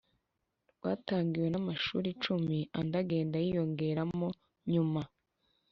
Ryatangiwe 0.81 1.47
n'amashuri 1.49 2.07
icumi, 2.15 2.57
andi 2.79 2.95
agenda 3.01 3.37
yiyongeramo 3.43 4.27
nyuma. 4.71 5.01